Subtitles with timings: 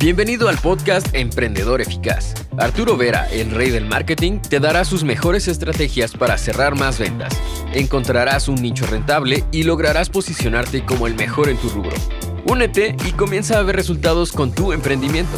[0.00, 2.32] Bienvenido al podcast Emprendedor Eficaz.
[2.56, 7.36] Arturo Vera, el rey del marketing, te dará sus mejores estrategias para cerrar más ventas.
[7.74, 11.96] Encontrarás un nicho rentable y lograrás posicionarte como el mejor en tu rubro.
[12.46, 15.36] Únete y comienza a ver resultados con tu emprendimiento.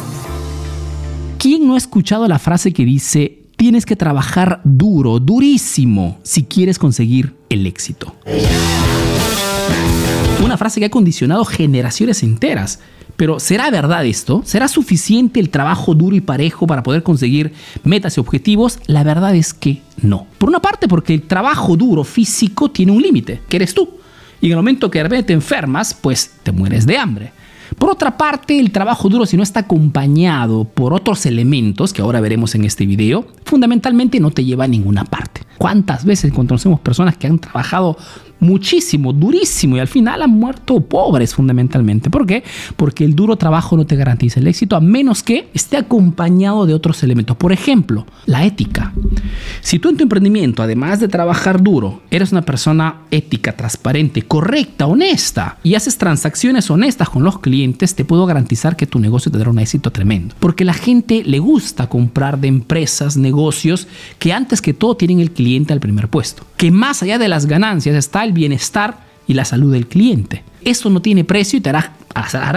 [1.39, 6.77] ¿Quién no ha escuchado la frase que dice, tienes que trabajar duro, durísimo, si quieres
[6.77, 8.15] conseguir el éxito?
[10.43, 12.79] Una frase que ha condicionado generaciones enteras.
[13.21, 14.41] Pero ¿será verdad esto?
[14.45, 17.53] ¿Será suficiente el trabajo duro y parejo para poder conseguir
[17.83, 18.79] metas y objetivos?
[18.87, 20.25] La verdad es que no.
[20.39, 23.87] Por una parte porque el trabajo duro físico tiene un límite, que eres tú.
[24.41, 27.31] Y en el momento que te enfermas, pues te mueres de hambre.
[27.77, 32.21] Por otra parte, el trabajo duro, si no está acompañado por otros elementos que ahora
[32.21, 35.41] veremos en este video, fundamentalmente no te lleva a ninguna parte.
[35.59, 37.97] ¿Cuántas veces conocemos personas que han trabajado
[38.41, 42.09] muchísimo, durísimo y al final han muerto pobres fundamentalmente.
[42.09, 42.43] ¿Por qué?
[42.75, 46.73] Porque el duro trabajo no te garantiza el éxito a menos que esté acompañado de
[46.73, 47.37] otros elementos.
[47.37, 48.93] Por ejemplo, la ética.
[49.61, 54.87] Si tú en tu emprendimiento, además de trabajar duro, eres una persona ética, transparente, correcta,
[54.87, 59.51] honesta y haces transacciones honestas con los clientes, te puedo garantizar que tu negocio tendrá
[59.51, 60.35] un éxito tremendo.
[60.39, 65.31] Porque la gente le gusta comprar de empresas, negocios que antes que todo tienen el
[65.31, 66.43] cliente al primer puesto.
[66.57, 70.43] Que más allá de las ganancias está el bienestar y la salud del cliente.
[70.63, 71.93] Eso no tiene precio y te hará,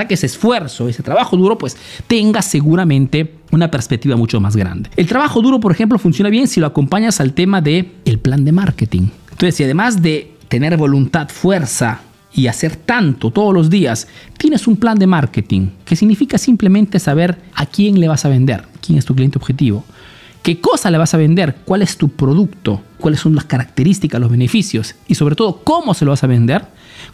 [0.09, 4.91] que ese esfuerzo, ese trabajo duro, pues tenga seguramente una perspectiva mucho más grande.
[4.97, 8.45] El trabajo duro, por ejemplo, funciona bien si lo acompañas al tema de el plan
[8.45, 9.09] de marketing.
[9.31, 12.01] Entonces, si además de tener voluntad, fuerza
[12.35, 17.39] y hacer tanto todos los días, tienes un plan de marketing, que significa simplemente saber
[17.55, 19.85] a quién le vas a vender, quién es tu cliente objetivo,
[20.43, 24.31] qué cosa le vas a vender, cuál es tu producto, cuáles son las características, los
[24.31, 26.65] beneficios y sobre todo cómo se lo vas a vender,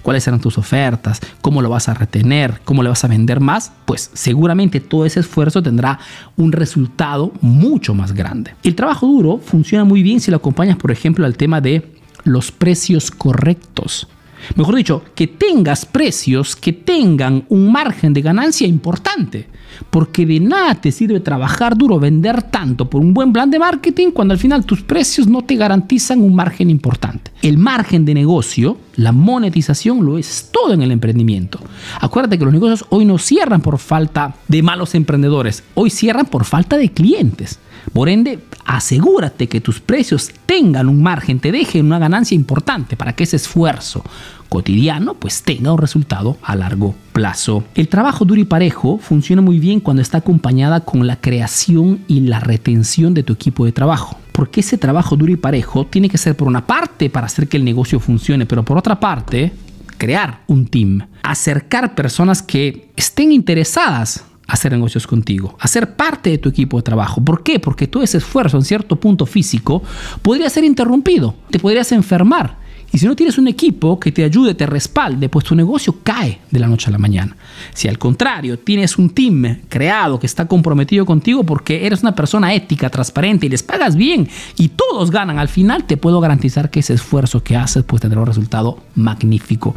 [0.02, 3.72] cuáles serán tus ofertas, cómo lo vas a retener, cómo le vas a vender más,
[3.86, 5.98] pues seguramente todo ese esfuerzo tendrá
[6.36, 8.55] un resultado mucho más grande.
[8.62, 11.90] El trabajo duro funciona muy bien si lo acompañas, por ejemplo, al tema de
[12.22, 14.07] los precios correctos.
[14.55, 19.48] Mejor dicho, que tengas precios que tengan un margen de ganancia importante.
[19.91, 24.11] Porque de nada te sirve trabajar duro, vender tanto por un buen plan de marketing
[24.11, 27.30] cuando al final tus precios no te garantizan un margen importante.
[27.42, 31.58] El margen de negocio, la monetización lo es todo en el emprendimiento.
[31.98, 36.45] Acuérdate que los negocios hoy no cierran por falta de malos emprendedores, hoy cierran por
[36.45, 37.58] falta de clientes.
[37.95, 43.14] Por ende, asegúrate que tus precios tengan un margen, te dejen una ganancia importante para
[43.14, 44.05] que ese esfuerzo
[44.51, 47.64] cotidiano pues tenga un resultado a largo plazo.
[47.74, 52.20] El trabajo duro y parejo funciona muy bien cuando está acompañada con la creación y
[52.20, 54.20] la retención de tu equipo de trabajo.
[54.40, 57.58] Porque ese trabajo duro y parejo tiene que ser por una parte para hacer que
[57.58, 59.52] el negocio funcione, pero por otra parte
[59.98, 66.48] crear un team, acercar personas que estén interesadas hacer negocios contigo, hacer parte de tu
[66.48, 67.23] equipo de trabajo.
[67.23, 67.61] ¿Por qué?
[67.61, 69.83] Porque todo ese esfuerzo en cierto punto físico
[70.23, 72.59] podría ser interrumpido, te podrías enfermar
[72.92, 76.40] y si no tienes un equipo que te ayude, te respalde, pues tu negocio cae
[76.51, 77.36] de la noche a la mañana.
[77.73, 82.52] Si al contrario tienes un team creado que está comprometido contigo porque eres una persona
[82.52, 86.80] ética, transparente y les pagas bien y todos ganan, al final te puedo garantizar que
[86.80, 89.77] ese esfuerzo que haces pues tendrá un resultado magnífico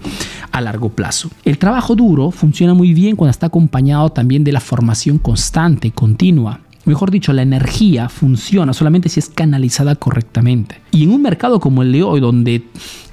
[0.51, 1.29] a largo plazo.
[1.45, 6.61] El trabajo duro funciona muy bien cuando está acompañado también de la formación constante, continua
[6.85, 10.81] mejor dicho, la energía funciona solamente si es canalizada correctamente.
[10.91, 12.63] Y en un mercado como el de hoy, donde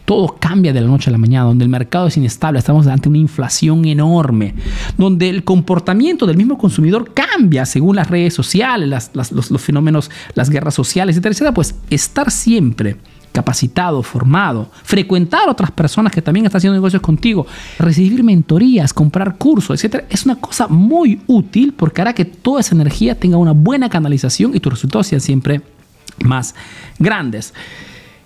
[0.05, 3.09] todo cambia de la noche a la mañana, donde el mercado es inestable, estamos ante
[3.09, 4.55] una inflación enorme,
[4.99, 10.75] donde el comportamiento del mismo consumidor cambia según las redes sociales, los, fenómenos, las guerras
[10.75, 12.97] sociales, etcétera, etcétera, pues estar siempre
[13.33, 17.47] capacitado, formado, frecuentar otras personas que también están haciendo negocios contigo,
[17.79, 22.75] recibir mentorías, comprar cursos, etcétera, es una cosa muy útil porque hará que toda esa
[22.75, 25.63] energía tenga una buena canalización y tus resultados sean siempre
[26.25, 26.55] más
[26.99, 27.55] grandes.